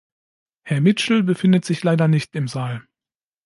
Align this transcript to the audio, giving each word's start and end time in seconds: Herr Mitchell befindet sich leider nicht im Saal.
Herr 0.63 0.81
Mitchell 0.81 1.21
befindet 1.21 1.63
sich 1.63 1.83
leider 1.83 2.07
nicht 2.07 2.35
im 2.35 2.47
Saal. 2.47 2.81